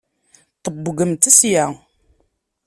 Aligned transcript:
Ṭebbgemt 0.63 1.23
sya! 1.37 1.65